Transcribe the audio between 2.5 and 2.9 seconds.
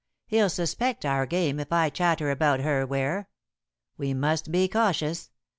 her,